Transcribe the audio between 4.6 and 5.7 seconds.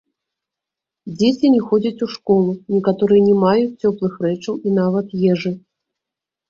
і нават ежы.